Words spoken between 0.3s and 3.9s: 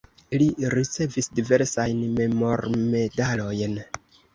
Li ricevis diversajn memormedalojn.